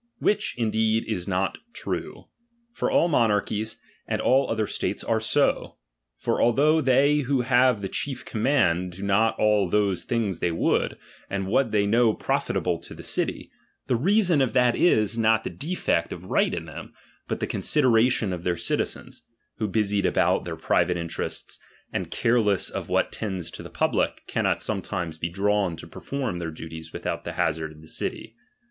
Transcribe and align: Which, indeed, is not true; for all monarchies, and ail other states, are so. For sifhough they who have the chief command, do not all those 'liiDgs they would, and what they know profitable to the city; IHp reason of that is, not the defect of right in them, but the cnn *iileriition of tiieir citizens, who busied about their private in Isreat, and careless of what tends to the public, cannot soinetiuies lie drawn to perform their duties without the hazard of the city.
Which, 0.17 0.57
indeed, 0.57 1.05
is 1.05 1.27
not 1.27 1.59
true; 1.73 2.25
for 2.73 2.89
all 2.89 3.07
monarchies, 3.07 3.79
and 4.07 4.19
ail 4.19 4.47
other 4.49 4.65
states, 4.65 5.03
are 5.03 5.19
so. 5.19 5.75
For 6.17 6.39
sifhough 6.39 6.83
they 6.85 7.17
who 7.19 7.41
have 7.41 7.83
the 7.83 7.87
chief 7.87 8.25
command, 8.25 8.93
do 8.93 9.03
not 9.03 9.37
all 9.37 9.69
those 9.69 10.03
'liiDgs 10.03 10.39
they 10.39 10.49
would, 10.51 10.97
and 11.29 11.45
what 11.45 11.69
they 11.69 11.85
know 11.85 12.15
profitable 12.15 12.79
to 12.79 12.95
the 12.95 13.03
city; 13.03 13.51
IHp 13.87 14.03
reason 14.03 14.41
of 14.41 14.53
that 14.53 14.75
is, 14.75 15.19
not 15.19 15.43
the 15.43 15.51
defect 15.51 16.11
of 16.11 16.25
right 16.31 16.51
in 16.51 16.65
them, 16.65 16.95
but 17.27 17.39
the 17.39 17.45
cnn 17.45 17.59
*iileriition 17.85 18.33
of 18.33 18.41
tiieir 18.41 18.59
citizens, 18.59 19.21
who 19.59 19.67
busied 19.67 20.07
about 20.07 20.45
their 20.45 20.55
private 20.55 20.97
in 20.97 21.09
Isreat, 21.09 21.59
and 21.93 22.09
careless 22.09 22.71
of 22.71 22.89
what 22.89 23.11
tends 23.11 23.51
to 23.51 23.61
the 23.61 23.69
public, 23.69 24.23
cannot 24.25 24.61
soinetiuies 24.61 25.21
lie 25.21 25.29
drawn 25.29 25.75
to 25.75 25.85
perform 25.85 26.39
their 26.39 26.49
duties 26.49 26.91
without 26.91 27.23
the 27.23 27.33
hazard 27.33 27.71
of 27.71 27.81
the 27.81 27.87
city. 27.87 28.35